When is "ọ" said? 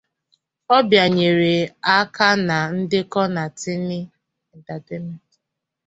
0.75-0.77